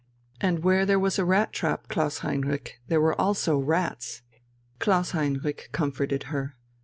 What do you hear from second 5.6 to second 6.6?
comforted her.